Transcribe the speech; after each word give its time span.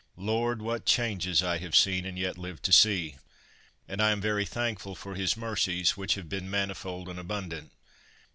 Lord! 0.17 0.63
what 0.63 0.87
changes 0.87 1.43
I 1.43 1.59
have 1.59 1.75
seen 1.75 2.07
and 2.07 2.17
yet 2.17 2.35
live 2.35 2.59
to 2.63 2.71
see; 2.71 3.17
and 3.87 4.01
I 4.01 4.09
am 4.09 4.19
very 4.19 4.45
thankful 4.45 4.95
for 4.95 5.13
His 5.13 5.37
mercies, 5.37 5.95
which 5.95 6.15
have 6.15 6.27
been 6.27 6.49
manifold 6.49 7.07
and 7.07 7.19
abundant. 7.19 7.71